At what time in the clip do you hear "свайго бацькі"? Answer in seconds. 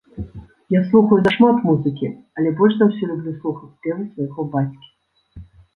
4.11-4.89